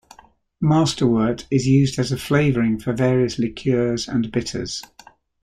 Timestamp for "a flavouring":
2.11-2.79